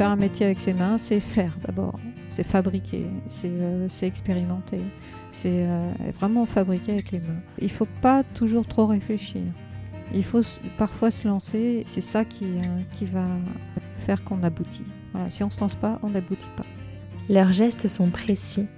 Faire 0.00 0.08
un 0.08 0.16
métier 0.16 0.46
avec 0.46 0.58
ses 0.58 0.72
mains, 0.72 0.96
c'est 0.96 1.20
faire 1.20 1.54
d'abord, 1.66 2.00
c'est 2.30 2.42
fabriquer, 2.42 3.04
c'est 3.28 3.50
euh, 3.50 3.86
expérimenter, 4.00 4.80
c'est 5.30 5.66
euh, 5.66 5.92
vraiment 6.18 6.46
fabriquer 6.46 6.92
avec 6.92 7.10
les 7.10 7.18
mains. 7.18 7.42
Il 7.58 7.64
ne 7.64 7.68
faut 7.68 7.88
pas 8.00 8.24
toujours 8.24 8.66
trop 8.66 8.86
réfléchir. 8.86 9.42
Il 10.14 10.24
faut 10.24 10.40
parfois 10.78 11.10
se 11.10 11.28
lancer, 11.28 11.82
c'est 11.84 12.00
ça 12.00 12.24
qui, 12.24 12.44
euh, 12.46 12.80
qui 12.92 13.04
va 13.04 13.24
faire 13.98 14.24
qu'on 14.24 14.42
aboutit. 14.42 14.86
Voilà, 15.12 15.28
si 15.28 15.42
on 15.42 15.48
ne 15.48 15.52
se 15.52 15.60
lance 15.60 15.74
pas, 15.74 15.98
on 16.02 16.08
n'aboutit 16.08 16.48
pas. 16.56 16.64
Leurs 17.28 17.52
gestes 17.52 17.86
sont 17.86 18.08
précis. 18.08 18.68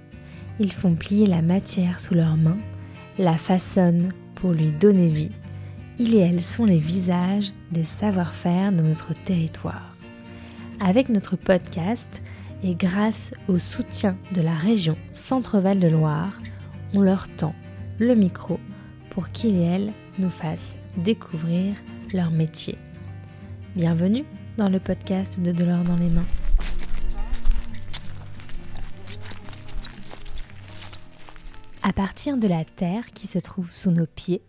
Ils 0.59 0.73
font 0.73 0.93
plier 0.93 1.25
la 1.25 1.41
matière 1.41 2.01
sous 2.01 2.15
leurs 2.15 2.35
mains, 2.35 2.59
la 3.17 3.37
façonnent 3.37 4.09
pour 4.35 4.51
lui 4.51 4.73
donner 4.73 5.07
vie. 5.07 5.31
Ils 5.99 6.15
et 6.15 6.19
elles 6.19 6.43
sont 6.43 6.65
les 6.65 6.79
visages 6.79 7.53
des 7.71 7.85
savoir-faire 7.85 8.73
de 8.73 8.81
notre 8.81 9.13
territoire. 9.23 9.92
Avec 10.79 11.09
notre 11.09 11.35
podcast 11.35 12.21
et 12.63 12.75
grâce 12.75 13.31
au 13.47 13.57
soutien 13.57 14.17
de 14.33 14.41
la 14.41 14.55
région 14.55 14.95
Centre-Val 15.11 15.79
de 15.79 15.87
Loire, 15.87 16.37
on 16.93 17.01
leur 17.01 17.27
tend 17.37 17.53
le 17.99 18.15
micro 18.15 18.59
pour 19.09 19.29
qu'ils 19.29 19.55
et 19.55 19.63
elles 19.63 19.93
nous 20.19 20.29
fassent 20.29 20.77
découvrir 20.97 21.75
leur 22.11 22.31
métier. 22.31 22.77
Bienvenue 23.75 24.25
dans 24.57 24.69
le 24.69 24.79
podcast 24.79 25.39
de 25.39 25.51
De 25.51 25.63
l'or 25.63 25.83
dans 25.83 25.97
les 25.97 26.09
mains. 26.09 26.25
À 31.81 31.93
partir 31.93 32.37
de 32.37 32.47
la 32.47 32.65
terre 32.65 33.11
qui 33.13 33.27
se 33.27 33.39
trouve 33.39 33.71
sous 33.71 33.91
nos 33.91 34.07
pieds, 34.07 34.41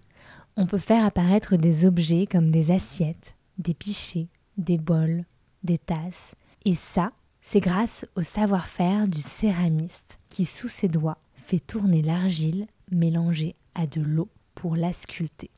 on 0.56 0.66
peut 0.66 0.78
faire 0.78 1.04
apparaître 1.04 1.56
des 1.56 1.84
objets 1.84 2.26
comme 2.26 2.50
des 2.50 2.70
assiettes, 2.70 3.36
des 3.58 3.74
pichets, 3.74 4.28
des 4.56 4.78
bols, 4.78 5.24
des 5.64 5.78
tasses. 5.78 6.34
Et 6.64 6.74
ça, 6.74 7.12
c'est 7.42 7.60
grâce 7.60 8.06
au 8.14 8.22
savoir-faire 8.22 9.08
du 9.08 9.20
céramiste 9.20 10.18
qui, 10.28 10.44
sous 10.44 10.68
ses 10.68 10.88
doigts, 10.88 11.18
fait 11.34 11.60
tourner 11.60 12.02
l'argile 12.02 12.66
mélangée 12.90 13.54
à 13.74 13.86
de 13.86 14.00
l'eau 14.00 14.28
pour 14.54 14.76
la 14.76 14.92
sculpter. 14.92 15.50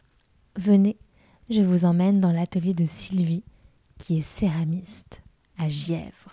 Venez, 0.57 0.97
je 1.51 1.63
vous 1.63 1.85
emmène 1.85 2.21
dans 2.21 2.33
l'atelier 2.33 2.75
de 2.75 2.85
Sylvie, 2.85 3.45
qui 3.99 4.19
est 4.19 4.23
céramiste 4.23 5.23
à 5.59 5.69
Gièvre. 5.69 6.33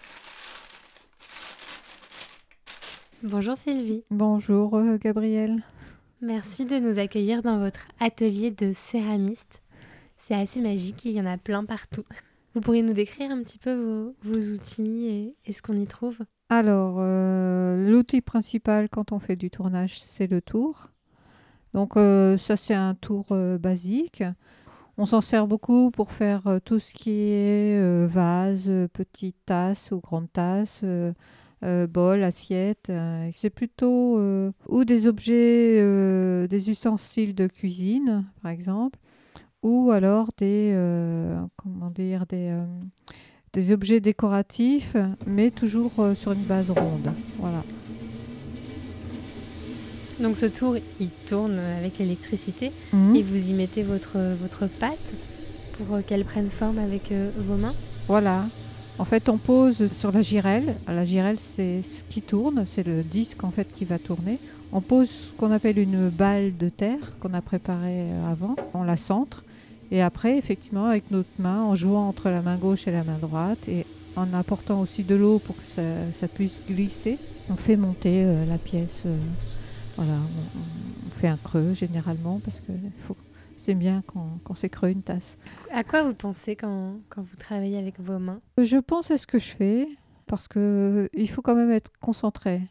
Bonjour 3.21 3.55
Sylvie. 3.55 4.03
Bonjour 4.11 4.75
euh, 4.75 4.97
Gabriel. 4.97 5.63
Merci 6.21 6.65
de 6.65 6.77
nous 6.77 6.99
accueillir 6.99 7.41
dans 7.41 7.57
votre 7.57 7.87
atelier 7.99 8.51
de 8.51 8.71
céramiste. 8.73 9.61
C'est 10.17 10.35
assez 10.35 10.61
magique, 10.61 11.05
il 11.05 11.11
y 11.11 11.21
en 11.21 11.25
a 11.25 11.37
plein 11.37 11.63
partout. 11.63 12.05
Vous 12.53 12.61
pourriez 12.61 12.83
nous 12.83 12.93
décrire 12.93 13.31
un 13.31 13.41
petit 13.41 13.57
peu 13.57 14.13
vos, 14.21 14.39
outils 14.53 15.35
et, 15.45 15.53
ce 15.53 15.61
qu'on 15.61 15.73
y 15.73 15.87
trouve? 15.87 16.19
Alors, 16.49 16.97
euh, 16.99 17.89
l'outil 17.89 18.21
principal 18.21 18.89
quand 18.89 19.11
on 19.11 19.19
fait 19.19 19.35
du 19.35 19.49
tournage, 19.49 19.99
c'est 19.99 20.27
le 20.27 20.41
tour. 20.41 20.91
Donc 21.73 21.97
euh, 21.97 22.37
ça, 22.37 22.55
c'est 22.55 22.75
un 22.75 22.93
tour 22.93 23.27
euh, 23.31 23.57
basique. 23.57 24.23
On 24.97 25.07
s'en 25.07 25.21
sert 25.21 25.47
beaucoup 25.47 25.89
pour 25.89 26.11
faire 26.11 26.59
tout 26.63 26.77
ce 26.77 26.93
qui 26.93 27.31
est 27.31 28.05
vase, 28.05 28.71
petite 28.93 29.37
tasse 29.43 29.91
ou 29.91 29.99
grande 29.99 30.31
tasse, 30.31 30.85
bol, 31.89 32.23
assiette. 32.23 32.89
euh, 32.89 33.29
c'est 33.33 33.49
plutôt 33.49 34.19
ou 34.67 34.85
des 34.85 35.07
objets, 35.07 36.47
des 36.47 36.69
ustensiles 36.69 37.33
de 37.33 37.47
cuisine, 37.47 38.25
par 38.43 38.51
exemple, 38.51 38.99
ou 39.63 39.91
alors 39.91 40.27
des, 40.37 40.71
euh, 40.73 41.39
comment 41.57 41.89
dire, 41.89 42.25
des, 42.27 42.49
euh, 42.51 42.63
des 43.53 43.71
objets 43.71 43.99
décoratifs, 43.99 44.95
mais 45.25 45.49
toujours 45.51 45.93
euh, 45.99 46.13
sur 46.15 46.33
une 46.33 46.43
base 46.43 46.69
ronde. 46.69 47.11
Voilà. 47.39 47.63
Donc 50.19 50.37
ce 50.37 50.45
tour, 50.45 50.75
il 50.99 51.09
tourne 51.27 51.57
avec 51.79 51.97
l'électricité 51.97 52.71
Mhm. 52.93 53.15
et 53.15 53.23
vous 53.23 53.49
y 53.49 53.53
mettez 53.53 53.83
votre, 53.83 54.17
votre 54.41 54.67
pâte 54.67 55.13
pour 55.73 55.99
qu'elle 56.05 56.23
prenne 56.23 56.49
forme 56.49 56.77
avec 56.77 57.11
vos 57.37 57.55
mains? 57.55 57.73
Voilà. 58.07 58.45
En 58.99 59.05
fait, 59.05 59.27
on 59.27 59.37
pose 59.37 59.91
sur 59.91 60.11
la 60.11 60.21
girelle. 60.21 60.75
La 60.87 61.03
girelle, 61.03 61.39
c'est 61.39 61.81
ce 61.81 62.03
qui 62.03 62.21
tourne, 62.21 62.65
c'est 62.67 62.85
le 62.85 63.01
disque 63.01 63.43
en 63.43 63.49
fait 63.49 63.67
qui 63.73 63.85
va 63.85 63.97
tourner. 63.97 64.37
On 64.71 64.81
pose 64.81 65.09
ce 65.09 65.31
qu'on 65.31 65.51
appelle 65.51 65.79
une 65.79 66.09
balle 66.09 66.55
de 66.57 66.69
terre 66.69 67.17
qu'on 67.19 67.33
a 67.33 67.41
préparée 67.41 68.05
avant. 68.29 68.55
On 68.75 68.83
la 68.83 68.97
centre 68.97 69.43
et 69.93 70.01
après, 70.01 70.39
effectivement, 70.39 70.87
avec 70.87 71.11
notre 71.11 71.29
main, 71.37 71.61
en 71.61 71.75
jouant 71.75 72.07
entre 72.09 72.29
la 72.29 72.41
main 72.41 72.57
gauche 72.57 72.87
et 72.87 72.91
la 72.91 73.03
main 73.03 73.19
droite 73.19 73.69
et 73.69 73.85
en 74.15 74.33
apportant 74.33 74.81
aussi 74.81 75.03
de 75.03 75.13
l'eau 75.13 75.37
pour 75.37 75.55
que 75.55 75.61
ça, 75.67 75.83
ça 76.13 76.27
puisse 76.27 76.59
glisser, 76.67 77.19
on 77.47 77.55
fait 77.55 77.75
monter 77.77 78.23
euh, 78.25 78.43
la 78.45 78.57
pièce. 78.57 79.03
euh, 79.05 79.15
voilà, 79.95 80.13
on, 80.13 81.09
fait 81.19 81.27
un 81.27 81.37
creux 81.37 81.75
généralement 81.75 82.39
parce 82.43 82.59
que 82.59 82.71
faut- 83.05 83.15
c'est 83.55 83.75
bien 83.75 84.01
quand, 84.07 84.39
quand 84.43 84.55
c'est 84.55 84.67
creux 84.67 84.89
une 84.89 85.03
tasse. 85.03 85.37
À 85.71 85.83
quoi 85.83 86.01
vous 86.03 86.15
pensez 86.15 86.55
quand, 86.55 86.95
quand 87.09 87.21
vous 87.21 87.35
travaillez 87.37 87.77
avec 87.77 87.99
vos 87.99 88.17
mains? 88.17 88.41
Je 88.57 88.77
pense 88.77 89.11
à 89.11 89.19
ce 89.19 89.27
que 89.27 89.37
je 89.37 89.51
fais 89.51 89.87
parce 90.25 90.47
que 90.47 91.07
il 91.13 91.29
faut 91.29 91.43
quand 91.43 91.53
même 91.55 91.71
être 91.71 91.91
concentré. 92.01 92.61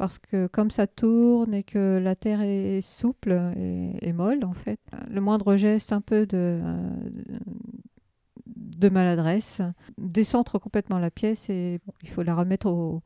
Parce 0.00 0.18
que 0.18 0.46
comme 0.46 0.70
ça 0.70 0.86
tourne 0.86 1.52
et 1.52 1.62
que 1.62 2.00
la 2.02 2.16
terre 2.16 2.40
est 2.40 2.80
souple 2.80 3.38
et, 3.54 3.90
et 4.00 4.14
molle, 4.14 4.44
en 4.46 4.54
fait, 4.54 4.80
le 5.10 5.20
moindre 5.20 5.56
geste 5.56 5.92
un 5.92 6.00
peu 6.00 6.24
de, 6.24 6.58
de 8.46 8.88
maladresse 8.88 9.60
décentre 9.98 10.58
complètement 10.58 10.98
la 10.98 11.10
pièce 11.10 11.50
et 11.50 11.80
bon, 11.86 11.92
il 12.02 12.08
faut 12.08 12.22
la 12.22 12.34
remettre 12.34 12.66
au, 12.68 13.02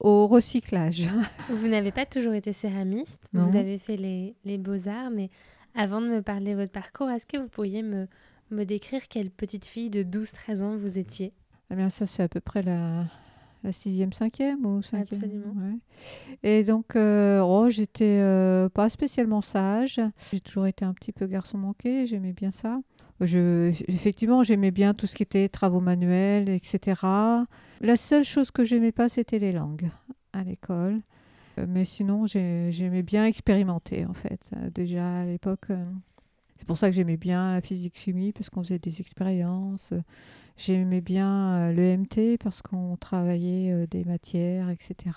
au 0.00 0.26
recyclage. 0.26 1.10
Vous 1.50 1.68
n'avez 1.68 1.92
pas 1.92 2.06
toujours 2.06 2.32
été 2.32 2.54
céramiste, 2.54 3.24
Non. 3.34 3.44
vous 3.44 3.56
avez 3.56 3.76
fait 3.76 3.96
les, 3.96 4.34
les 4.46 4.56
beaux-arts, 4.56 5.10
mais 5.10 5.28
avant 5.74 6.00
de 6.00 6.08
me 6.08 6.22
parler 6.22 6.52
de 6.54 6.60
votre 6.60 6.72
parcours, 6.72 7.10
est-ce 7.10 7.26
que 7.26 7.36
vous 7.36 7.48
pourriez 7.48 7.82
me, 7.82 8.06
me 8.50 8.64
décrire 8.64 9.06
quelle 9.08 9.30
petite 9.30 9.66
fille 9.66 9.90
de 9.90 10.02
12-13 10.02 10.62
ans 10.62 10.76
vous 10.78 10.96
étiez? 10.98 11.34
Eh 11.70 11.74
bien, 11.76 11.90
ça, 11.90 12.06
c'est 12.06 12.22
à 12.22 12.28
peu 12.28 12.40
près 12.40 12.62
la, 12.62 13.04
la 13.64 13.72
sixième, 13.72 14.12
cinquième 14.12 14.64
ou 14.66 14.82
cinquième? 14.82 15.20
Absolument. 15.20 15.54
ouais. 15.62 15.78
Et 16.42 16.64
donc, 16.64 16.94
euh, 16.96 17.40
oh, 17.40 17.68
j'étais 17.70 18.18
euh, 18.20 18.68
pas 18.68 18.88
spécialement 18.90 19.40
sage. 19.40 20.00
J'ai 20.30 20.40
toujours 20.40 20.66
été 20.66 20.84
un 20.84 20.92
petit 20.94 21.12
peu 21.12 21.26
garçon 21.26 21.58
manqué. 21.58 22.06
J'aimais 22.06 22.32
bien 22.32 22.50
ça. 22.50 22.78
Je, 23.20 23.70
effectivement, 23.88 24.44
j'aimais 24.44 24.70
bien 24.70 24.94
tout 24.94 25.06
ce 25.08 25.16
qui 25.16 25.24
était 25.24 25.48
travaux 25.48 25.80
manuels, 25.80 26.48
etc. 26.48 27.00
La 27.80 27.96
seule 27.96 28.22
chose 28.24 28.50
que 28.52 28.64
j'aimais 28.64 28.92
pas, 28.92 29.08
c'était 29.08 29.38
les 29.40 29.50
langues 29.52 29.88
à 30.32 30.44
l'école. 30.44 31.00
Euh, 31.58 31.66
Mais 31.68 31.84
sinon, 31.84 32.26
j'ai- 32.26 32.70
j'aimais 32.70 33.02
bien 33.02 33.24
expérimenter, 33.26 34.06
en 34.06 34.12
fait. 34.14 34.40
Euh, 34.56 34.70
Déjà 34.70 35.20
à 35.20 35.24
l'époque, 35.24 35.66
c'est 36.58 36.66
pour 36.66 36.76
ça 36.76 36.90
que 36.90 36.96
j'aimais 36.96 37.16
bien 37.16 37.54
la 37.54 37.60
physique-chimie, 37.60 38.32
parce 38.32 38.50
qu'on 38.50 38.64
faisait 38.64 38.80
des 38.80 39.00
expériences. 39.00 39.94
J'aimais 40.56 41.00
bien 41.00 41.68
euh, 41.68 41.72
le 41.72 41.96
MT 41.96 42.36
parce 42.42 42.62
qu'on 42.62 42.96
travaillait 42.96 43.70
euh, 43.70 43.86
des 43.86 44.04
matières, 44.04 44.68
etc. 44.68 45.16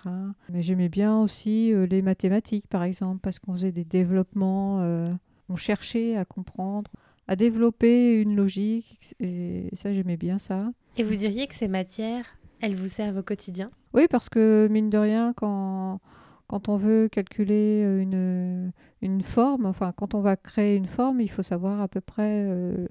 Mais 0.49 0.61
j'aimais 0.61 0.87
bien 0.87 1.19
aussi 1.19 1.73
euh, 1.73 1.87
les 1.87 2.03
mathématiques, 2.03 2.67
par 2.67 2.83
exemple, 2.83 3.21
parce 3.23 3.39
qu'on 3.39 3.53
faisait 3.53 3.71
des 3.71 3.83
développements, 3.83 4.81
euh, 4.81 5.07
on 5.49 5.55
cherchait 5.55 6.15
à 6.15 6.25
comprendre, 6.25 6.91
à 7.27 7.35
développer 7.35 8.21
une 8.21 8.35
logique, 8.35 9.15
et 9.19 9.67
ça, 9.73 9.91
j'aimais 9.91 10.17
bien 10.17 10.37
ça. 10.37 10.71
Et 10.97 11.03
vous 11.03 11.15
diriez 11.15 11.47
que 11.47 11.55
ces 11.55 11.67
matières, 11.67 12.37
elles 12.59 12.75
vous 12.75 12.87
servent 12.87 13.17
au 13.17 13.23
quotidien? 13.23 13.71
Oui, 13.95 14.05
parce 14.07 14.29
que 14.29 14.67
mine 14.69 14.91
de 14.91 14.97
rien, 14.99 15.33
quand, 15.35 16.01
quand 16.51 16.67
on 16.67 16.75
veut 16.75 17.07
calculer 17.07 17.81
euh, 17.85 18.01
une, 18.01 18.73
une 19.01 19.21
forme, 19.21 19.65
enfin 19.65 19.93
quand 19.93 20.13
on 20.15 20.19
va 20.19 20.35
créer 20.35 20.75
une 20.75 20.85
forme, 20.85 21.21
il 21.21 21.29
faut 21.29 21.43
savoir 21.43 21.79
à 21.79 21.87
peu 21.87 22.01
près 22.01 22.43
euh, 22.45 22.85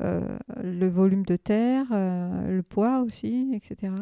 euh, 0.00 0.38
le 0.62 0.88
volume 0.88 1.24
de 1.24 1.34
terre, 1.34 1.86
euh, 1.90 2.54
le 2.56 2.62
poids 2.62 3.00
aussi, 3.00 3.50
etc. 3.52 3.92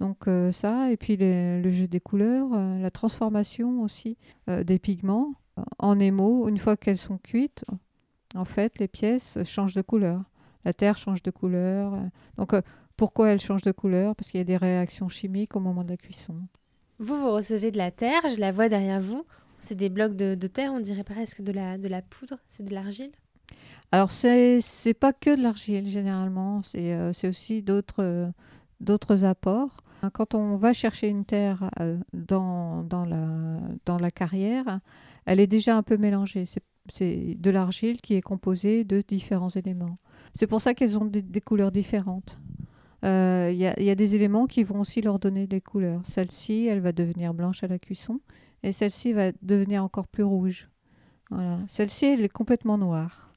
Donc 0.00 0.26
euh, 0.26 0.50
ça, 0.50 0.90
et 0.90 0.96
puis 0.96 1.16
le 1.16 1.70
jeu 1.70 1.86
des 1.86 2.00
couleurs, 2.00 2.48
euh, 2.52 2.80
la 2.80 2.90
transformation 2.90 3.80
aussi 3.80 4.18
euh, 4.50 4.64
des 4.64 4.80
pigments 4.80 5.34
euh, 5.58 5.62
en 5.78 6.00
émaux, 6.00 6.48
une 6.48 6.58
fois 6.58 6.76
qu'elles 6.76 6.96
sont 6.96 7.18
cuites, 7.18 7.64
en 8.34 8.44
fait, 8.44 8.80
les 8.80 8.88
pièces 8.88 9.38
changent 9.44 9.74
de 9.76 9.82
couleur. 9.82 10.20
La 10.64 10.72
terre 10.72 10.98
change 10.98 11.22
de 11.22 11.30
couleur. 11.30 11.94
euh, 11.94 11.98
donc 12.38 12.54
euh, 12.54 12.62
pourquoi 12.96 13.28
elle 13.28 13.40
change 13.40 13.62
de 13.62 13.70
couleur? 13.72 14.16
Parce 14.16 14.32
qu'il 14.32 14.38
y 14.38 14.40
a 14.40 14.44
des 14.44 14.56
réactions 14.56 15.08
chimiques 15.08 15.54
au 15.54 15.60
moment 15.60 15.84
de 15.84 15.90
la 15.90 15.96
cuisson. 15.96 16.34
Vous, 16.98 17.16
vous 17.16 17.32
recevez 17.32 17.70
de 17.70 17.78
la 17.78 17.90
terre, 17.90 18.22
je 18.28 18.38
la 18.40 18.52
vois 18.52 18.68
derrière 18.68 19.00
vous. 19.00 19.24
C'est 19.60 19.74
des 19.74 19.88
blocs 19.88 20.16
de, 20.16 20.34
terre, 20.46 20.72
on 20.72 20.80
dirait 20.80 21.04
presque 21.04 21.42
de 21.42 21.52
la, 21.52 21.78
de 21.78 21.88
la 21.88 22.02
poudre, 22.02 22.38
c'est 22.50 22.64
de 22.64 22.74
l'argile? 22.74 23.10
Alors, 23.92 24.10
c'est 24.10 24.60
c'est 24.60 24.94
pas 24.94 25.12
que 25.12 25.36
de 25.36 25.42
l'argile 25.42 25.86
généralement, 25.88 26.62
c'est 26.62 26.92
euh, 26.92 27.12
aussi 27.24 27.62
d'autres 27.62 29.24
apports. 29.24 29.78
Quand 30.12 30.34
on 30.34 30.56
va 30.56 30.72
chercher 30.72 31.08
une 31.08 31.24
terre 31.24 31.70
euh, 31.80 31.98
dans, 32.12 32.82
dans, 32.82 33.04
la, 33.04 33.58
dans 33.86 33.96
la 33.96 34.10
carrière, 34.10 34.80
elle 35.24 35.40
est 35.40 35.46
déjà 35.46 35.76
un 35.76 35.82
peu 35.82 35.96
mélangée. 35.96 36.44
C'est- 36.46 36.62
de 36.88 37.50
l'argile 37.50 38.00
qui 38.00 38.14
est 38.14 38.22
composée 38.22 38.84
de 38.84 39.00
différents 39.00 39.48
éléments. 39.48 39.98
C'est 40.34 40.46
pour 40.46 40.60
ça 40.60 40.72
qu'elles 40.72 40.96
ont 40.96 41.04
des 41.04 41.40
couleurs 41.40 41.72
différentes. 41.72 42.38
Euh, 43.04 43.50
il 43.52 43.58
y, 43.58 43.66
a, 43.66 43.78
y, 43.80 43.90
a 43.90 43.94
des 43.94 44.14
éléments 44.14 44.46
qui 44.46 44.64
vont 44.64 44.80
aussi 44.80 45.02
leur 45.02 45.18
donner 45.18 45.46
des 45.46 45.60
couleurs. 45.60 46.00
Celle-ci, 46.04 46.66
elle 46.66 46.80
va 46.80 46.92
devenir 46.92 47.34
blanche 47.34 47.62
à 47.62 47.66
la 47.66 47.78
cuisson 47.78 48.20
et 48.62 48.72
celle-ci 48.72 49.12
va 49.12 49.32
devenir 49.42 49.84
encore 49.84 50.08
plus 50.08 50.24
rouge. 50.24 50.68
Voilà. 51.30 51.58
Celle-ci, 51.68 52.06
elle 52.06 52.22
est 52.22 52.28
complètement 52.28 52.78
noire 52.78 53.32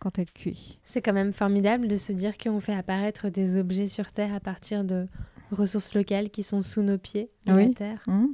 quand 0.00 0.18
elle 0.18 0.30
cuit. 0.30 0.78
C'est 0.84 1.00
quand 1.00 1.12
même 1.12 1.32
formidable 1.32 1.88
de 1.88 1.96
se 1.96 2.12
dire 2.12 2.36
qu'on 2.36 2.60
fait 2.60 2.74
apparaître 2.74 3.30
des 3.30 3.56
objets 3.56 3.88
sur 3.88 4.12
Terre 4.12 4.34
à 4.34 4.40
partir 4.40 4.84
de 4.84 5.08
ressources 5.50 5.94
locales 5.94 6.30
qui 6.30 6.42
sont 6.42 6.62
sous 6.62 6.82
nos 6.82 6.98
pieds, 6.98 7.30
de 7.46 7.52
la 7.54 7.68
Terre. 7.70 8.02
Mmh. 8.06 8.26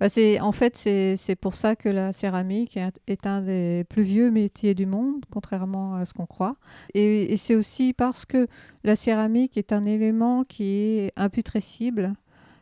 Bah 0.00 0.06
en 0.40 0.52
fait, 0.52 0.76
c'est 0.76 1.36
pour 1.36 1.54
ça 1.54 1.76
que 1.76 1.88
la 1.88 2.12
céramique 2.12 2.76
est, 3.06 3.26
un 3.26 3.42
des 3.42 3.84
plus 3.88 4.02
vieux 4.02 4.30
métiers 4.30 4.74
du 4.74 4.86
monde, 4.86 5.24
contrairement 5.30 5.94
à 5.94 6.04
ce 6.04 6.14
qu'on 6.14 6.26
croit. 6.26 6.56
Et, 6.94 7.36
c'est 7.36 7.54
aussi 7.54 7.92
parce 7.92 8.24
que 8.26 8.48
la 8.82 8.96
céramique 8.96 9.56
est 9.56 9.72
un 9.72 9.84
élément 9.84 10.44
qui 10.44 10.64
est 10.64 11.12
imputrescible. 11.16 12.14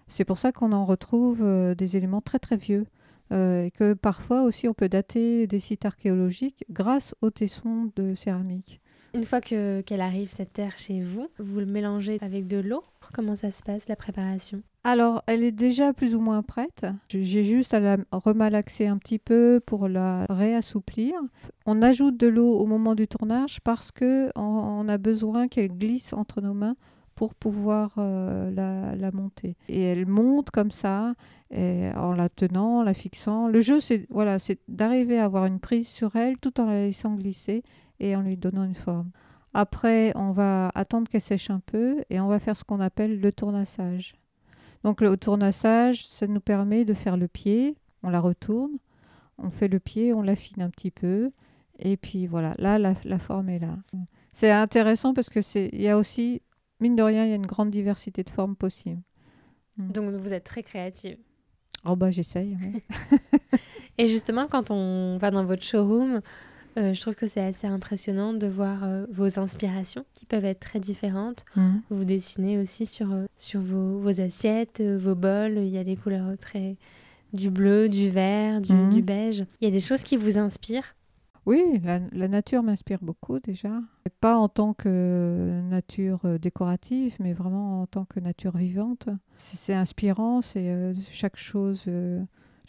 C'est 0.09 0.27
pour 0.27 0.39
ça 0.39 0.53
qu'on 0.53 0.73
en 0.73 0.85
retrouve 0.85 1.41
euh, 1.43 1.75
des 1.75 1.97
éléments 1.97 2.21
très 2.21 2.39
très 2.39 2.57
vieux. 2.57 2.87
Euh, 3.33 3.65
et 3.65 3.71
que 3.71 3.95
parfois 3.95 4.43
aussi 4.43 4.69
on 4.69 4.75
peut 4.75 4.91
dater 4.91 5.47
des 5.47 5.59
sites 5.59 5.87
archéologiques 5.87 6.65
grâce 6.71 7.15
aux 7.23 7.31
tessons 7.31 7.91
de 7.97 8.15
céramique. 8.15 8.82
Une 9.15 9.25
fois 9.25 9.43
que 9.43 9.83
qu'elle 9.83 10.01
arrive 10.01 10.31
cette 10.31 10.55
terre 10.55 10.79
chez 10.79 11.03
vous, 11.03 11.29
vous 11.39 11.61
le 11.61 11.67
mélangez 11.67 12.17
avec 12.23 12.47
de 12.47 12.57
l'eau. 12.59 12.83
Comment 13.13 13.37
ça 13.37 13.51
se 13.51 13.63
passe 13.63 13.87
la 13.89 13.97
préparation? 13.97 14.63
Alors, 14.85 15.23
elle 15.27 15.45
est 15.45 15.53
déjà 15.53 15.93
plus 15.93 16.15
ou 16.15 16.21
moins 16.21 16.43
prête. 16.43 16.87
J'ai 17.09 17.45
juste 17.45 17.75
à 17.75 17.81
la 17.81 17.99
remalaxer 18.11 18.87
un 18.87 18.97
petit 18.97 19.19
peu 19.19 19.61
pour 19.65 19.87
la 19.87 20.25
réassouplir. 20.31 21.15
On 21.67 21.83
ajoute 21.83 22.17
de 22.17 22.27
l'eau 22.27 22.57
au 22.57 22.65
moment 22.65 22.95
du 22.95 23.07
tournage 23.07 23.61
parce 23.61 23.93
que 23.93 24.31
on, 24.35 24.89
a 24.89 24.97
besoin 24.97 25.47
qu'elle 25.47 25.69
glisse 25.69 26.15
entre 26.15 26.41
nos 26.41 26.55
mains 26.55 26.77
pour 27.15 27.35
pouvoir 27.35 27.93
euh, 27.99 28.51
la, 28.51 29.11
monter. 29.13 29.57
Et 29.69 29.83
elle 29.83 30.07
monte 30.07 30.51
comme 30.51 30.71
ça, 30.71 31.13
en 31.55 32.15
la 32.15 32.29
tenant, 32.31 32.79
en 32.79 32.83
la 32.83 32.95
fixant. 32.95 33.47
Le 33.47 33.61
jeu, 33.61 33.79
c'est 33.79 34.07
voilà, 34.09 34.39
c'est 34.39 34.59
d'arriver 34.69 35.19
à 35.19 35.27
avoir 35.27 35.45
une 35.45 35.61
prise 35.61 35.87
sur 35.87 36.17
elle 36.17 36.39
tout 36.39 36.59
en 36.61 36.65
la 36.65 36.87
laissant 36.87 37.15
glisser 37.15 37.63
et 38.03 38.15
en 38.17 38.21
lui 38.21 38.37
donnant 38.37 38.65
une 38.65 38.75
forme. 38.75 39.11
Après, 39.55 40.13
on 40.17 40.33
va 40.33 40.71
attendre 40.75 41.09
qu'elle 41.09 41.21
sèche 41.21 41.51
un 41.51 41.61
peu 41.61 42.05
et 42.11 42.21
on 42.21 42.29
va 42.29 42.39
faire 42.39 42.57
ce 42.57 42.65
qu'on 42.65 42.81
appelle 42.81 43.21
le 43.21 43.33
tournassage. 43.33 44.15
Donc 44.83 45.01
le 45.01 45.17
tournassage, 45.17 46.07
ça 46.07 46.27
nous 46.27 46.41
permet 46.41 46.85
de 46.85 46.95
faire 46.95 47.17
le 47.17 47.29
pied, 47.29 47.77
on 48.03 48.11
la 48.11 48.21
retourne, 48.21 48.73
on 49.39 49.51
fait 49.51 49.69
le 49.69 49.79
pied, 49.79 50.13
on 50.13 50.23
l'affine 50.23 50.63
un 50.63 50.71
petit 50.71 50.91
peu, 50.91 51.31
et 51.79 51.97
puis 51.97 52.27
voilà, 52.27 52.55
là 52.59 52.79
la, 52.79 53.19
forme 53.19 53.49
est 53.49 53.61
là. 53.61 53.79
C'est 54.33 54.51
intéressant 54.51 55.15
parce 55.15 55.31
que 55.31 55.41
c'est, 55.41 55.71
il 55.73 55.83
y 55.83 55.89
a 55.89 55.97
aussi, 55.97 56.43
mine 56.81 56.97
de 56.97 57.03
rien, 57.03 57.25
il 57.25 57.31
y 57.31 57.33
a 57.33 57.37
une 57.37 57.47
grande 57.47 57.71
diversité 57.71 58.25
de 58.25 58.31
formes 58.31 58.57
possibles. 58.57 59.03
Mm. 59.77 59.93
Donc 59.93 60.11
vous 60.15 60.33
êtes 60.33 60.45
très 60.45 60.63
créative. 60.63 61.19
Oh 61.85 61.97
bah 61.97 62.11
j'essaye. 62.11 62.57
et 63.99 64.09
justement, 64.09 64.47
quand 64.49 64.71
on 64.71 65.17
va 65.19 65.31
dans 65.31 65.45
votre 65.45 65.63
showroom, 65.63 66.21
euh, 66.77 66.95
je 66.95 67.01
trouve 67.01 67.15
que 67.15 67.27
c'est 67.27 67.41
assez 67.41 67.67
impressionnant 67.67 68.33
de 68.33 68.47
voir 68.47 68.85
euh, 68.85 69.07
vos 69.11 69.39
inspirations 69.39 70.05
qui 70.15 70.27
peuvent 70.27 70.45
être 70.45 70.61
très 70.61 70.81
différentes. 70.81 71.45
Mmh. 71.57 71.71
Vous 71.91 72.05
dessinez 72.05 72.59
aussi 72.59 72.87
sur, 72.87 73.13
euh, 73.13 73.27
sur 73.37 73.61
vos, 73.61 73.99
vos 73.99 74.21
assiettes, 74.21 74.81
vos 74.83 75.15
bols. 75.15 75.59
Il 75.59 75.69
y 75.69 75.79
a 75.79 75.85
des 75.85 75.97
couleurs 75.97 76.37
très 76.39 76.77
du 77.33 77.51
bleu, 77.51 77.89
du 77.89 78.09
vert, 78.09 78.61
du, 78.61 78.73
mmh. 78.73 78.91
du 78.91 79.03
beige. 79.03 79.45
Il 79.61 79.65
y 79.65 79.69
a 79.69 79.71
des 79.71 79.81
choses 79.81 80.03
qui 80.03 80.17
vous 80.17 80.39
inspirent? 80.39 80.95
Oui, 81.45 81.81
la, 81.83 81.99
la 82.13 82.29
nature 82.29 82.63
m'inspire 82.63 83.01
beaucoup 83.03 83.41
déjà. 83.41 83.81
Pas 84.21 84.37
en 84.37 84.49
tant 84.49 84.75
que 84.75 85.61
nature 85.69 86.21
décorative, 86.41 87.17
mais 87.19 87.33
vraiment 87.33 87.83
en 87.83 87.87
tant 87.87 88.05
que 88.05 88.21
nature 88.21 88.57
vivante. 88.57 89.09
C'est 89.37 89.75
inspirant, 89.75 90.41
c'est 90.41 90.93
chaque 91.11 91.37
chose 91.37 91.87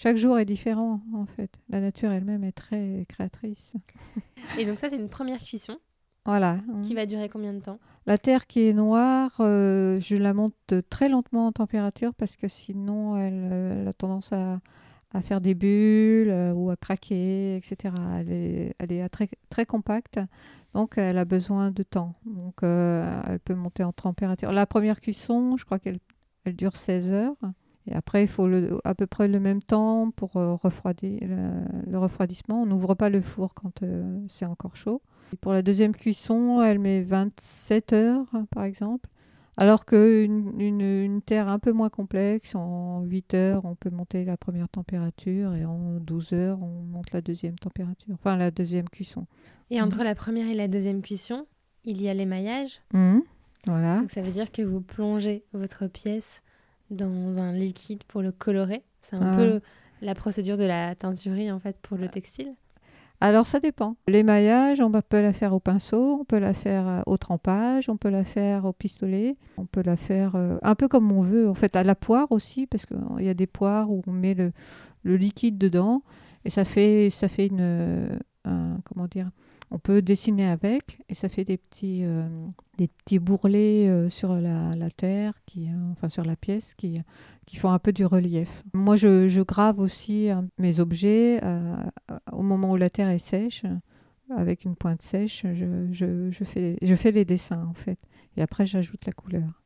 chaque 0.04 0.18
jour 0.18 0.38
est 0.38 0.44
différent, 0.44 1.00
en 1.14 1.26
fait. 1.26 1.50
La 1.70 1.80
nature 1.80 2.12
elle-même 2.12 2.44
est 2.44 2.52
très 2.52 3.06
créatrice. 3.08 3.78
Et 4.60 4.66
donc 4.66 4.78
ça, 4.78 4.90
c'est 4.90 4.98
une 4.98 5.08
première 5.08 5.42
cuisson. 5.42 5.78
Voilà. 6.26 6.58
Qui 6.84 6.94
va 6.94 7.06
durer 7.06 7.30
combien 7.30 7.54
de 7.54 7.62
temps? 7.62 7.80
La 8.06 8.18
terre 8.18 8.46
qui 8.46 8.68
est 8.68 8.74
noire, 8.74 9.32
euh, 9.40 9.98
je 10.02 10.18
la 10.18 10.34
monte 10.34 10.74
très 10.90 11.08
lentement 11.08 11.48
en 11.48 11.54
température 11.54 12.14
parce 12.16 12.36
que 12.36 12.50
sinon, 12.50 13.16
elle, 13.16 13.48
euh, 13.50 13.90
a 13.92 13.94
tendance 13.94 14.34
à, 14.34 14.60
faire 15.22 15.40
des 15.40 15.54
bulles 15.54 16.30
euh, 16.30 16.52
ou 16.52 16.70
à 16.70 16.76
craquer, 16.76 17.56
etc. 17.56 17.96
Elle 18.20 18.32
est, 18.34 18.76
elle 18.80 18.92
est 18.92 19.08
très, 19.08 19.30
très 19.50 19.66
compacte, 19.66 20.20
donc 20.74 20.98
elle 20.98 21.18
a 21.18 21.24
besoin 21.24 21.72
de 21.72 21.84
temps. 21.84 22.14
Donc 22.26 22.56
elle 22.62 23.40
peut 23.46 23.56
monter 23.56 23.86
en 23.86 23.94
température. 23.94 24.52
La 24.52 24.66
première 24.66 25.00
cuisson, 25.00 25.56
je 25.56 25.64
crois 25.64 25.80
qu'elle 25.80 26.00
elle 26.44 26.58
dure 26.58 26.76
16 26.76 27.10
heures. 27.12 27.38
Et 27.88 27.94
après, 27.94 28.24
il 28.24 28.28
faut 28.28 28.48
le, 28.48 28.80
à 28.84 28.96
peu 28.96 29.08
près 29.08 29.28
le 29.28 29.40
même 29.40 29.62
temps 29.62 30.12
pour 30.16 30.38
euh, 30.38 30.56
refroidir 30.56 31.20
le, 31.22 31.98
refroidissement. 31.98 32.62
On 32.62 32.66
n'ouvre 32.66 32.94
pas 32.94 33.10
le 33.10 33.22
four 33.22 33.54
quand 33.54 33.84
euh, 33.84 34.20
c'est 34.28 34.46
encore 34.46 34.76
chaud. 34.76 35.02
Et 35.34 35.38
pour 35.38 35.52
la 35.52 35.62
deuxième 35.62 35.94
cuisson, 35.94 36.62
elle 36.62 36.80
met 36.80 37.02
27 37.02 37.94
heures, 37.94 38.26
par 38.52 38.64
exemple. 38.64 39.10
Alors 39.56 39.86
qu'une 39.86 40.60
une, 40.60 40.82
une, 40.82 41.22
terre 41.22 41.48
un 41.48 41.60
peu 41.60 41.72
moins 41.72 41.90
complexe, 41.90 42.56
en 42.56 43.02
8 43.02 43.34
heures, 43.36 43.66
on 43.66 43.76
peut 43.76 43.92
monter 43.92 44.26
la 44.26 44.36
première 44.36 44.68
température 44.68 45.54
et 45.54 45.64
en 45.64 46.00
12 46.00 46.34
heures, 46.34 46.60
on 46.62 46.82
monte 46.84 47.12
la 47.12 47.22
deuxième 47.22 47.60
température, 47.60 48.14
enfin 48.14 48.36
la 48.36 48.50
deuxième 48.50 48.90
cuisson. 48.90 49.28
Et 49.70 49.80
entre 49.80 50.00
mmh. 50.00 50.04
la 50.04 50.16
première 50.16 50.48
et 50.48 50.56
la 50.56 50.68
deuxième 50.68 51.04
cuisson, 51.04 51.46
il 51.84 52.02
y 52.02 52.10
a 52.10 52.16
l'émaillage. 52.16 52.82
Mmh. 52.94 53.20
Voilà. 53.68 54.00
Donc 54.00 54.10
ça 54.10 54.22
veut 54.22 54.32
dire 54.32 54.52
que 54.52 54.64
vous 54.64 54.82
plongez 54.82 55.46
votre 55.54 55.86
pièce 55.86 56.42
dans 56.94 57.40
un 57.40 57.52
liquide 57.52 58.04
pour 58.04 58.22
le 58.22 58.32
colorer. 58.32 58.84
C'est 59.02 59.16
un 59.16 59.34
ah. 59.34 59.36
peu 59.36 59.62
la 60.02 60.16
procédure 60.16 60.58
de 60.58 60.64
la 60.64 60.96
teinturerie 60.96 61.52
en 61.52 61.60
fait 61.60 61.78
pour 61.82 61.98
le 61.98 62.08
textile. 62.08 62.54
Alors 63.22 63.46
ça 63.46 63.62
dépend. 63.62 63.96
L'émaillage, 64.08 64.82
on 64.82 64.92
peut 64.92 65.22
la 65.22 65.32
faire 65.32 65.54
au 65.54 65.62
pinceau, 65.62 66.18
on 66.20 66.26
peut 66.26 66.40
la 66.40 66.54
faire 66.54 66.88
euh, 66.88 67.02
au 67.06 67.16
trempage, 67.16 67.88
on 67.88 67.96
peut 67.96 68.10
la 68.10 68.26
faire 68.26 68.66
au 68.66 68.74
pistolet, 68.74 69.38
on 69.58 69.66
peut 69.66 69.82
la 69.82 69.96
faire 69.96 70.36
euh, 70.36 70.58
un 70.62 70.76
peu 70.76 70.90
comme 70.90 71.10
on 71.10 71.22
veut. 71.22 71.50
En 71.50 71.54
fait, 71.54 71.78
à 71.78 71.84
la 71.84 71.96
poire 71.96 72.34
aussi, 72.34 72.68
parce 72.68 72.86
qu'il 72.86 73.00
y 73.22 73.30
a 73.30 73.34
des 73.34 73.48
poires 73.48 73.90
où 73.90 74.02
on 74.08 74.12
met 74.12 74.34
le, 74.34 74.52
le, 75.04 75.16
liquide 75.16 75.58
dedans 75.58 76.04
et 76.44 76.50
ça 76.50 76.66
fait, 76.66 77.10
ça 77.12 77.30
fait 77.30 77.48
une, 77.48 77.62
euh, 77.62 78.76
comment 78.84 79.08
dire, 79.08 79.30
on 79.74 79.80
peut 79.80 80.04
dessiner 80.04 80.48
avec 80.48 81.00
et 81.10 81.16
ça 81.16 81.30
fait 81.30 81.44
des 81.44 81.58
petits, 81.58 82.02
euh, 82.04 82.28
des 82.78 82.88
petits 82.88 83.18
bourrelets 83.18 83.90
euh, 83.90 84.08
sur 84.08 84.36
la, 84.36 84.90
terre, 84.96 85.34
qui, 85.48 85.68
euh, 85.68 85.92
enfin 85.92 86.10
sur 86.10 86.24
la 86.24 86.36
pièce, 86.36 86.76
qui, 86.76 87.02
qui 87.48 87.56
font 87.56 87.72
un 87.72 87.80
peu 87.80 87.92
du 87.92 88.06
relief. 88.06 88.64
Moi, 88.74 88.96
je, 88.96 89.42
grave 89.42 89.80
aussi 89.80 90.30
mes 90.60 90.80
objets 90.80 91.42
au 92.32 92.44
moment 92.44 92.72
où 92.72 92.78
la 92.78 92.90
terre 92.90 93.10
est 93.10 93.20
sèche. 93.20 93.64
Avec 94.36 94.64
une 94.64 94.76
pointe 94.76 95.02
sèche, 95.02 95.46
je, 95.54 95.92
je, 95.92 96.44
fais, 96.44 96.78
je 96.82 96.96
fais 96.96 97.12
les 97.12 97.26
dessins 97.26 97.68
en 97.70 97.74
fait. 97.74 98.00
Et 98.38 98.42
après, 98.42 98.66
j'ajoute 98.66 99.06
la 99.06 99.12
couleur. 99.12 99.62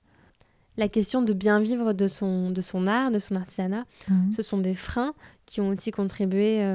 La 0.78 0.90
question 0.90 1.22
de 1.22 1.32
bien 1.32 1.60
vivre 1.60 1.94
de 1.94 2.08
son, 2.08 2.50
de 2.50 2.62
son 2.62 2.88
art, 2.88 3.12
de 3.12 3.20
son 3.20 3.36
artisanat, 3.36 3.86
mhm. 4.10 4.32
ce 4.34 4.42
sont 4.42 4.58
des 4.58 4.74
freins 4.74 5.14
qui 5.46 5.62
ont 5.62 5.70
aussi 5.70 5.92
contribué 5.92 6.66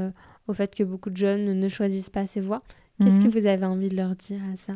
au 0.46 0.52
fait 0.52 0.74
que 0.74 0.84
beaucoup 0.84 1.10
de 1.10 1.16
jeunes 1.16 1.58
ne 1.58 1.68
choisissent 1.68 2.10
pas 2.10 2.26
ces 2.26 2.40
voies. 2.40 2.62
Qu'est-ce 3.02 3.20
que 3.20 3.24
mhm. 3.24 3.30
vous 3.30 3.46
avez 3.46 3.66
envie 3.66 3.88
de 3.88 3.96
leur 3.96 4.14
dire 4.16 4.40
à 4.52 4.56
ça? 4.56 4.74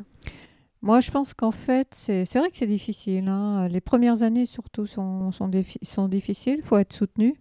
Moi, 0.82 1.00
je 1.00 1.10
pense 1.10 1.34
qu'en 1.34 1.50
fait, 1.50 1.88
c'est 1.92 2.38
vrai 2.38 2.50
que 2.50 2.56
c'est 2.56 2.66
difficile. 2.66 3.28
Hein. 3.28 3.68
Les 3.68 3.80
premières 3.80 4.22
années, 4.22 4.46
surtout, 4.46 4.86
sont, 4.86 5.30
sont, 5.32 5.50
sont 5.82 6.08
difficiles. 6.08 6.56
Il 6.58 6.64
faut 6.64 6.78
être 6.78 6.92
soutenu. 6.92 7.36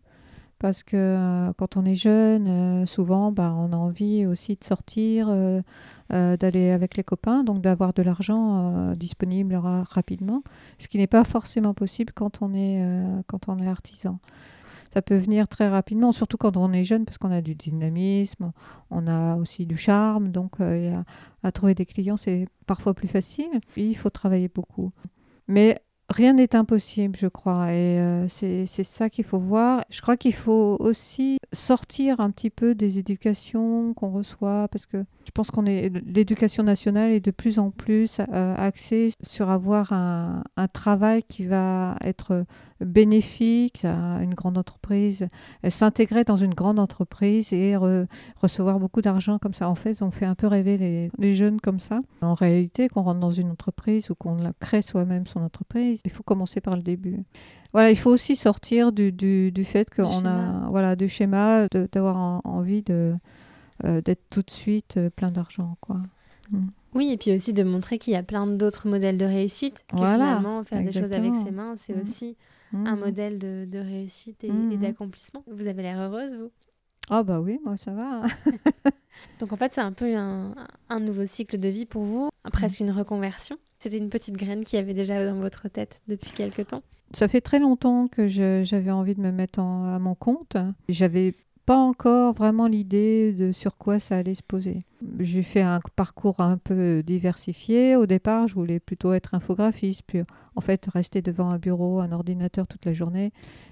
Parce 0.58 0.84
que 0.84 0.96
euh, 0.96 1.54
quand 1.58 1.76
on 1.76 1.86
est 1.86 1.96
jeune, 1.96 2.48
euh, 2.48 2.86
souvent, 2.86 3.32
bah, 3.32 3.54
on 3.58 3.74
a 3.74 3.76
envie 3.76 4.26
aussi 4.26 4.56
de 4.56 4.64
sortir, 4.64 5.28
euh, 5.30 5.62
d'aller 6.10 6.72
avec 6.72 6.96
les 6.96 7.04
copains, 7.04 7.44
donc 7.44 7.62
d'avoir 7.62 7.94
de 7.94 8.02
l'argent 8.02 8.94
disponible 8.96 9.56
rapidement. 9.56 10.44
Ce 10.80 10.88
qui 10.88 10.98
n'est 10.98 11.08
pas 11.08 11.24
forcément 11.24 11.74
possible 11.74 12.14
quand 12.14 12.42
on 12.42 12.54
est, 12.54 12.82
quand 13.28 13.50
on 13.50 13.58
est 13.58 13.68
artisan 13.68 14.20
ça 14.96 15.02
peut 15.02 15.18
venir 15.18 15.50
très 15.50 15.68
rapidement, 15.68 16.14
surtout 16.14 16.38
quand 16.38 16.56
on 16.56 16.72
est 16.72 16.86
jeune, 16.86 17.04
parce 17.04 17.18
qu'on 17.18 17.32
a 17.32 17.42
du 17.42 17.54
dynamisme, 17.54 18.54
on 18.90 19.08
a 19.08 19.36
aussi 19.36 19.66
du 19.66 19.76
charme, 19.76 20.30
donc 20.32 20.62
euh, 20.62 20.98
à, 21.44 21.52
trouver 21.52 21.76
des 21.76 21.86
clients, 21.86 22.16
c'est 22.16 22.48
parfois 22.66 22.94
plus 22.94 23.10
facile. 23.10 23.60
il 23.76 23.98
faut 23.98 24.10
travailler 24.10 24.48
beaucoup. 24.48 24.94
Mais 25.50 25.82
rien 26.10 26.32
n'est 26.32 26.56
impossible, 26.56 27.18
je 27.20 27.28
crois, 27.28 27.74
et 27.74 28.00
euh, 28.00 28.28
c'est 28.30 28.66
ça 28.66 29.10
qu'il 29.10 29.26
faut 29.26 29.38
voir. 29.38 29.84
Je 29.90 30.02
crois 30.02 30.16
qu'il 30.16 30.34
faut 30.34 30.78
aussi 30.80 31.40
sortir 31.52 32.22
un 32.22 32.32
petit 32.32 32.50
peu 32.50 32.74
des 32.74 32.98
éducations 32.98 33.94
qu'on 33.96 34.12
reçoit, 34.12 34.70
parce 34.72 34.86
que 34.86 35.04
Je 35.26 35.32
pense 35.32 35.52
qu'on 35.52 35.66
est 35.66 35.90
l'éducation 36.06 36.64
nationale 36.64 37.12
est 37.12 37.20
de 37.20 37.32
plus 37.32 37.60
en 37.60 37.70
plus 37.70 38.22
euh, 38.32 38.56
axée 38.58 39.12
sur 39.24 39.50
avoir 39.50 39.92
un, 39.92 40.44
travail 40.72 41.24
qui 41.24 41.46
va 41.46 41.98
être 42.02 42.46
bénéfique 42.82 43.86
à 43.86 44.22
une 44.22 44.34
grande 44.34 44.58
entreprise, 44.58 45.28
s'intégrer 45.70 46.24
dans 46.24 46.36
une 46.36 46.54
grande 46.54 46.80
entreprise 46.80 47.54
et 47.54 47.76
recevoir 48.42 48.80
beaucoup 48.80 49.02
d'argent 49.02 49.40
comme 49.40 49.54
ça. 49.54 49.70
En 49.70 49.76
fait, 49.76 50.02
on 50.02 50.12
fait 50.12 50.26
un 50.26 50.36
peu 50.36 50.48
rêver 50.48 50.78
les, 50.78 51.12
les 51.18 51.36
jeunes 51.36 51.62
comme 51.62 51.80
ça. 51.80 52.02
En 52.22 52.34
réalité, 52.34 52.90
qu'on 52.90 53.04
rentre 53.04 53.20
dans 53.20 53.32
une 53.32 53.52
entreprise 53.52 54.10
ou 54.10 54.16
qu'on 54.16 54.38
crée 54.60 54.82
soi-même 54.82 55.26
son 55.26 55.42
entreprise, 55.42 56.02
il 56.04 56.12
faut 56.12 56.24
commencer 56.24 56.62
par 56.62 56.76
le 56.76 56.82
début. 56.82 57.24
Voilà, 57.74 57.92
il 57.92 57.98
faut 57.98 58.10
aussi 58.10 58.38
sortir 58.38 58.94
du, 58.94 59.12
du, 59.12 59.52
du 59.52 59.64
fait 59.66 59.94
qu'on 59.94 60.26
a 60.26 60.70
voilà 60.70 60.96
du 60.96 61.10
schéma 61.10 61.68
d'avoir 61.92 62.42
envie 62.46 62.82
de 62.82 63.16
euh, 63.84 64.00
d'être 64.00 64.24
tout 64.30 64.42
de 64.42 64.50
suite 64.50 64.96
euh, 64.96 65.10
plein 65.10 65.30
d'argent 65.30 65.76
quoi. 65.82 65.98
Mm. 66.52 66.68
Oui, 66.94 67.12
et 67.12 67.18
puis 67.18 67.36
aussi 67.36 67.52
de 67.52 67.64
montrer 67.64 67.98
qu'il 67.98 68.14
y 68.14 68.16
a 68.16 68.24
plein 68.24 68.48
d'autres 68.48 68.88
modèles 68.88 69.18
de 69.18 69.26
réussite. 69.26 69.84
Que 69.90 69.98
finalement, 69.98 70.64
faire 70.64 70.82
des 70.82 70.94
choses 70.94 71.12
avec 71.12 71.36
ses 71.36 71.52
mains, 71.52 71.76
c'est 71.76 71.94
mm. 71.94 72.00
aussi 72.00 72.38
un 72.86 72.96
mm. 72.96 73.00
modèle 73.00 73.40
de, 73.40 73.66
de 73.66 73.80
réussite 73.80 74.44
et, 74.44 74.52
et 74.72 74.78
d'accomplissement. 74.78 75.44
Vous 75.48 75.68
avez 75.68 75.82
l'air 75.82 76.00
heureuse, 76.00 76.36
vous 76.36 76.52
Ah 77.10 77.24
bah 77.24 77.40
oui, 77.40 77.60
moi 77.64 77.78
ça 77.78 77.92
va. 77.92 78.24
Donc 79.40 79.54
en 79.54 79.56
fait, 79.56 79.74
c'est 79.74 79.82
un 79.82 79.94
peu 79.94 80.16
un, 80.16 80.56
un, 80.90 81.00
nouveau 81.00 81.26
cycle 81.26 81.58
de 81.58 81.70
vie 81.70 81.86
pour 81.86 82.04
vous, 82.04 82.30
presque 82.52 82.80
une 82.80 82.92
reconversion. 82.92 83.58
C'était 83.80 83.98
une 83.98 84.10
petite 84.10 84.36
graine 84.36 84.64
qui 84.64 84.78
avait 84.78 84.94
déjà 84.94 85.26
dans 85.26 85.40
votre 85.40 85.68
tête 85.68 86.02
depuis 86.08 86.32
quelque 86.32 86.62
temps 86.62 86.84
ça 87.14 87.28
fait 87.28 87.42
très 87.42 87.60
longtemps 87.60 88.08
que 88.08 88.28
j'avais 88.28 88.92
envie 88.92 89.16
de 89.16 89.22
me 89.22 89.32
mettre 89.32 89.60
à 89.60 90.00
mon 90.00 90.16
compte. 90.16 90.58
J'avais 90.90 91.34
pas 91.66 91.78
encore 91.78 92.34
vraiment 92.34 92.68
l'idée 92.68 93.34
de 93.34 93.52
sur 93.52 93.78
quoi 93.78 94.00
ça 94.00 94.18
allait 94.18 94.36
se 94.36 94.44
poser. 94.44 94.86
J'ai 95.20 95.42
fait 95.42 95.62
un 95.62 95.80
parcours 95.96 96.40
un 96.40 96.58
peu 96.58 97.04
diversifié. 97.04 97.96
Au 97.96 98.06
départ, 98.06 98.48
je 98.48 98.56
voulais 98.56 98.80
plutôt 98.80 99.14
être 99.14 99.34
infographiste, 99.34 100.04
puis 100.06 100.22
en 100.56 100.62
fait 100.62 100.86
rester 100.92 101.22
devant 101.22 101.50
un 101.50 101.58
bureau, 101.58 102.00
un 102.00 102.12
ordinateur 102.12 102.68
toute 102.68 102.86
la 102.86 102.94
journée. 102.94 103.32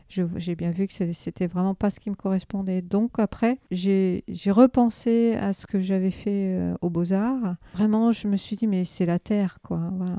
J'ai 0.10 0.56
bien 0.56 0.72
vu 0.72 0.88
que 0.88 1.14
c'était 1.14 1.48
vraiment 1.48 1.76
pas 1.76 1.90
ce 1.90 2.00
qui 2.00 2.10
me 2.10 2.16
correspondait. 2.16 2.82
Donc 2.82 3.18
après, 3.18 3.60
j'ai 3.72 4.24
repensé 4.48 5.36
à 5.36 5.54
ce 5.54 5.66
que 5.66 5.80
j'avais 5.80 6.12
fait 6.12 6.54
euh, 6.54 6.76
aux 6.82 6.90
Beaux-Arts. 6.90 7.56
Vraiment, 7.74 8.12
je 8.12 8.28
me 8.28 8.36
suis 8.36 8.56
dit, 8.56 8.68
mais 8.68 8.86
c'est 8.86 9.06
la 9.06 9.18
Terre, 9.20 9.58
quoi. 9.64 9.80
Voilà, 9.98 10.16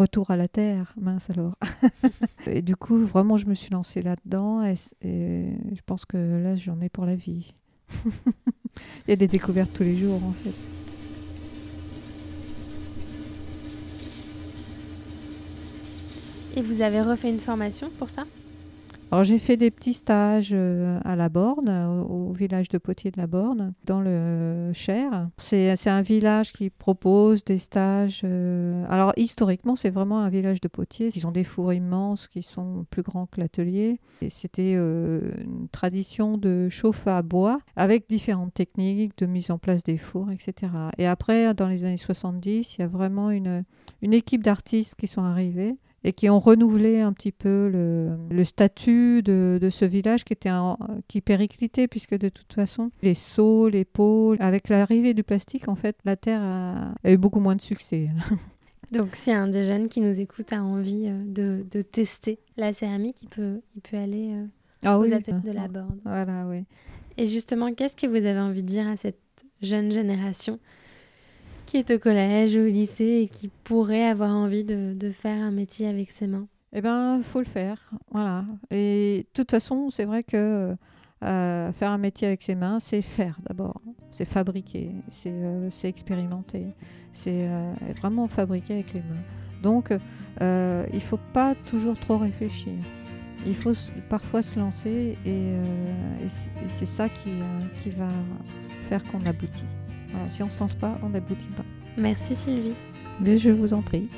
Retour 0.00 0.30
à 0.30 0.36
la 0.38 0.48
Terre, 0.48 0.94
mince 0.98 1.28
alors. 1.28 1.58
et 2.46 2.62
du 2.62 2.74
coup, 2.74 2.96
vraiment, 2.96 3.36
je 3.36 3.44
me 3.44 3.52
suis 3.52 3.68
lancée 3.68 4.00
là-dedans 4.00 4.64
et, 4.64 4.74
je 5.02 5.80
pense 5.84 6.06
que 6.06 6.16
là, 6.42 6.56
j'en 6.56 6.80
ai 6.80 6.88
pour 6.88 7.04
la 7.04 7.14
vie. 7.14 7.52
Il 8.06 9.10
y 9.10 9.12
a 9.12 9.16
des 9.16 9.28
découvertes 9.28 9.74
tous 9.74 9.82
les 9.82 9.98
jours, 9.98 10.24
en 10.24 10.32
fait. 10.32 10.54
Et 16.56 16.62
vous 16.62 16.80
avez 16.80 17.02
refait 17.02 17.28
une 17.28 17.38
formation 17.38 17.90
pour 17.98 18.08
ça? 18.08 18.22
Alors 19.10 19.24
j'ai 19.24 19.38
fait 19.38 19.56
des 19.56 19.72
petits 19.72 19.92
stages 19.92 20.50
euh, 20.52 21.00
à 21.04 21.16
la 21.16 21.28
Borne, 21.28 21.68
au, 22.08 22.32
village 22.32 22.68
de 22.68 22.78
Potier 22.78 23.10
de 23.10 23.20
la 23.20 23.26
Borne, 23.26 23.74
dans 23.84 24.00
le 24.00 24.70
Cher. 24.72 25.28
C'est 25.36 25.88
un 25.88 26.02
village 26.02 26.52
qui 26.52 26.70
propose 26.70 27.44
des 27.44 27.58
stages. 27.58 28.20
Euh, 28.22 28.84
alors 28.88 29.12
historiquement, 29.16 29.74
c'est 29.74 29.90
vraiment 29.90 30.20
un 30.20 30.28
village 30.28 30.60
de 30.60 30.68
potiers. 30.68 31.10
Ils 31.14 31.26
ont 31.26 31.32
des 31.32 31.42
fours 31.42 31.72
immenses 31.72 32.28
qui 32.28 32.42
sont 32.42 32.86
plus 32.90 33.02
grands 33.02 33.26
que 33.26 33.40
l'atelier. 33.40 34.00
C'était 34.28 34.74
euh, 34.76 35.32
une 35.42 35.68
tradition 35.68 36.38
de 36.38 36.68
chauffe 36.68 37.08
à 37.08 37.20
bois 37.22 37.58
avec 37.74 38.08
différentes 38.08 38.54
techniques 38.54 39.18
de 39.18 39.26
mise 39.26 39.50
en 39.50 39.58
place 39.58 39.82
des 39.82 39.96
fours, 39.96 40.30
etc. 40.30 40.72
Et 40.98 41.06
après, 41.06 41.52
dans 41.54 41.66
les 41.66 41.84
années 41.84 41.96
70, 41.96 42.76
il 42.76 42.80
y 42.80 42.84
a 42.84 42.86
vraiment 42.86 43.30
une 43.30 43.64
équipe 44.02 44.44
d'artistes 44.44 44.94
qui 44.94 45.08
sont 45.08 45.22
arrivés 45.22 45.76
et 46.04 46.12
qui 46.12 46.30
ont 46.30 46.38
renouvelé 46.38 47.00
un 47.00 47.12
petit 47.12 47.32
peu 47.32 47.68
le, 47.68 48.16
le 48.30 48.44
statut 48.44 49.22
de, 49.22 49.58
de, 49.60 49.70
ce 49.70 49.84
village 49.84 50.24
qui 50.24 50.32
était 50.32 50.50
qui 51.08 51.20
périclitait 51.20 51.88
puisque 51.88 52.16
de 52.16 52.28
toute 52.28 52.52
façon 52.52 52.90
les 53.02 53.14
seaux, 53.14 53.68
les 53.68 53.84
pots, 53.84 54.34
avec 54.40 54.68
l'arrivée 54.68 55.14
du 55.14 55.22
plastique 55.22 55.68
en 55.68 55.74
fait 55.74 55.96
la 56.04 56.16
terre 56.16 56.40
a, 56.42 57.10
eu 57.10 57.16
beaucoup 57.16 57.40
moins 57.40 57.56
de 57.56 57.60
succès. 57.60 58.08
Donc 58.92 59.14
si 59.14 59.30
un 59.30 59.46
des 59.46 59.62
jeunes 59.62 59.88
qui 59.88 60.00
nous 60.00 60.20
écoute 60.20 60.52
a 60.52 60.62
envie 60.62 61.06
euh, 61.06 61.22
de, 61.24 61.64
de 61.70 61.82
tester 61.82 62.40
la 62.56 62.72
céramique, 62.72 63.22
il 63.22 63.28
peut, 63.28 63.60
il 63.76 63.82
peut 63.82 63.96
aller 63.96 64.32
euh, 64.32 64.46
ah 64.82 64.98
aux 64.98 65.12
ateliers 65.12 65.40
de 65.44 65.52
la 65.52 65.68
Borde. 65.68 66.00
Voilà, 66.04 66.46
oui. 66.48 66.64
Et 67.16 67.26
justement, 67.26 67.72
qu'est-ce 67.72 67.94
que 67.94 68.06
vous 68.06 68.16
avez 68.16 68.40
envie 68.40 68.62
de 68.62 68.66
dire 68.66 68.88
à 68.88 68.96
cette 68.96 69.20
jeune 69.62 69.92
génération 69.92 70.58
qui 71.70 71.76
est 71.76 71.92
au 71.92 72.00
collège 72.00 72.56
ou 72.56 72.62
au 72.62 72.66
lycée 72.66 73.20
et 73.22 73.28
qui 73.28 73.46
pourrait 73.46 74.04
avoir 74.04 74.34
envie 74.34 74.64
de, 74.64 75.10
faire 75.12 75.40
un 75.40 75.52
métier 75.52 75.86
avec 75.86 76.10
ses 76.10 76.26
mains? 76.26 76.48
Eh 76.72 76.80
bien, 76.80 77.22
faut 77.22 77.38
le 77.38 77.44
faire. 77.44 77.90
Voilà. 78.10 78.44
Et 78.72 79.18
de 79.28 79.32
toute 79.32 79.52
façon, 79.52 79.88
c'est 79.88 80.04
vrai 80.04 80.24
que 80.24 80.74
euh, 81.22 81.72
faire 81.72 81.92
un 81.92 81.98
métier 81.98 82.26
avec 82.26 82.42
ses 82.42 82.56
mains, 82.56 82.80
c'est 82.80 83.02
faire 83.02 83.38
d'abord. 83.48 83.80
C'est 84.10 84.24
fabriquer, 84.24 84.90
c'est 85.10 85.30
euh, 85.32 85.70
expérimenter, 85.84 86.66
c'est 87.12 87.46
euh, 87.48 87.72
vraiment 87.98 88.26
fabriquer 88.26 88.74
avec 88.74 88.92
les 88.92 89.00
mains. 89.00 89.62
Donc, 89.62 89.90
il 90.40 90.44
ne 90.44 91.00
faut 91.00 91.20
pas 91.32 91.54
toujours 91.54 91.96
trop 92.00 92.18
réfléchir. 92.18 92.72
Il 93.46 93.54
faut 93.54 93.74
parfois 94.08 94.42
se 94.42 94.58
lancer 94.58 95.16
et, 95.24 95.52
c'est 96.68 96.86
ça 96.86 97.08
qui 97.08 97.90
va 97.90 98.08
faire 98.88 99.04
qu'on 99.04 99.24
aboutit 99.24 99.64
si 100.28 100.42
on 100.42 100.46
ne 100.46 100.50
se 100.50 100.60
lance 100.60 100.74
pas, 100.74 100.98
on 101.02 101.10
n'aboutit 101.10 101.46
pas. 101.56 101.64
Merci 101.96 102.34
Sylvie. 102.34 102.74
Mais 103.20 103.36
je 103.36 103.50
vous 103.50 103.74
en 103.74 103.82
prie. 103.82 104.08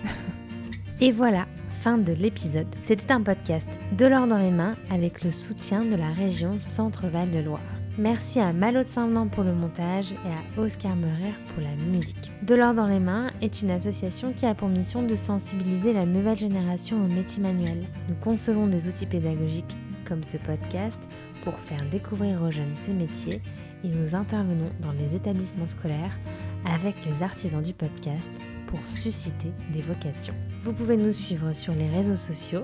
Et 1.00 1.10
voilà, 1.10 1.46
fin 1.82 1.98
de 1.98 2.12
l'épisode. 2.12 2.68
C'était 2.84 3.12
un 3.12 3.22
podcast 3.22 3.68
de 3.96 4.06
l'or 4.06 4.26
dans 4.26 4.38
les 4.38 4.50
mains 4.50 4.74
avec 4.90 5.24
le 5.24 5.30
soutien 5.30 5.84
de 5.84 5.96
la 5.96 6.12
région 6.12 6.58
Centre-Val 6.58 7.30
de 7.30 7.40
Loire. 7.40 7.60
Merci 7.98 8.40
à 8.40 8.52
Malo 8.54 8.84
de 8.84 8.88
Saint-Venant 8.88 9.28
pour 9.28 9.44
le 9.44 9.52
montage 9.52 10.12
et 10.12 10.58
à 10.58 10.60
Oscar 10.60 10.96
Meurer 10.96 11.34
pour 11.48 11.62
la 11.62 11.74
musique. 11.90 12.30
De 12.42 12.54
l'or 12.54 12.72
dans 12.72 12.86
les 12.86 13.00
mains 13.00 13.26
est 13.42 13.60
une 13.60 13.70
association 13.70 14.32
qui 14.32 14.46
a 14.46 14.54
pour 14.54 14.68
mission 14.68 15.02
de 15.02 15.14
sensibiliser 15.14 15.92
la 15.92 16.06
nouvelle 16.06 16.38
génération 16.38 17.04
aux 17.04 17.12
métiers 17.12 17.42
manuels. 17.42 17.84
Nous 18.08 18.14
concevons 18.14 18.66
des 18.66 18.88
outils 18.88 19.04
pédagogiques 19.04 19.76
comme 20.06 20.22
ce 20.22 20.38
podcast 20.38 21.00
pour 21.42 21.58
faire 21.58 21.82
découvrir 21.90 22.42
aux 22.42 22.50
jeunes 22.50 22.74
ces 22.84 22.92
métiers 22.92 23.40
et 23.84 23.88
nous 23.88 24.14
intervenons 24.14 24.70
dans 24.80 24.92
les 24.92 25.14
établissements 25.14 25.66
scolaires 25.66 26.18
avec 26.64 26.94
les 27.04 27.22
artisans 27.22 27.62
du 27.62 27.72
podcast 27.72 28.30
pour 28.66 28.80
susciter 28.86 29.52
des 29.72 29.82
vocations. 29.82 30.34
Vous 30.62 30.72
pouvez 30.72 30.96
nous 30.96 31.12
suivre 31.12 31.52
sur 31.52 31.74
les 31.74 31.88
réseaux 31.88 32.14
sociaux, 32.14 32.62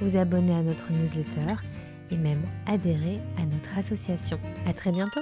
vous 0.00 0.16
abonner 0.16 0.54
à 0.54 0.62
notre 0.62 0.92
newsletter 0.92 1.54
et 2.10 2.16
même 2.16 2.42
adhérer 2.66 3.20
à 3.36 3.44
notre 3.44 3.76
association. 3.76 4.38
À 4.66 4.72
très 4.72 4.92
bientôt! 4.92 5.20